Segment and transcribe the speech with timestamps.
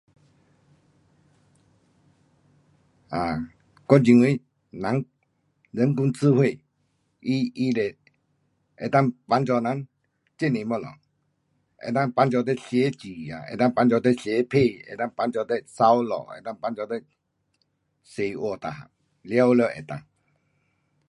[3.13, 3.37] um
[3.87, 5.05] 我认为人，
[5.71, 6.57] 人工智慧，
[8.79, 9.63] 它能够帮助人
[10.39, 10.89] 很多东西。
[11.91, 17.03] 能够帮助你写字啊，能够帮助你写信，能够帮助你扫地，帮助你
[18.03, 18.59] 洗碗
[19.23, 20.05] 每样，全部能够。